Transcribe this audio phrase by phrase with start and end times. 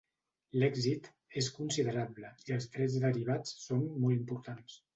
[0.61, 1.09] L'èxit
[1.41, 4.83] és considerable i els drets derivats són molt importants.